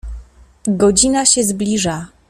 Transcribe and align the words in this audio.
"Godzina 0.67 1.25
się 1.25 1.43
zbliża." 1.43 2.07